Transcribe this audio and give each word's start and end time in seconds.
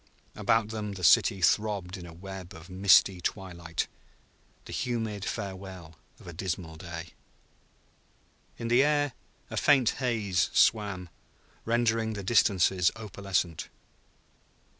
About 0.33 0.69
them 0.69 0.93
the 0.93 1.03
city 1.03 1.41
throbbed 1.41 1.95
in 1.95 2.07
a 2.07 2.11
web 2.11 2.55
of 2.55 2.71
misty 2.71 3.21
twilight, 3.21 3.87
the 4.65 4.73
humid 4.73 5.23
farewell 5.23 5.95
of 6.19 6.25
a 6.25 6.33
dismal 6.33 6.75
day. 6.75 7.09
In 8.57 8.67
the 8.67 8.81
air 8.83 9.13
a 9.51 9.57
faint 9.57 9.91
haze 10.01 10.49
swam, 10.53 11.09
rendering 11.65 12.13
the 12.13 12.23
distances 12.23 12.89
opalescent. 12.95 13.69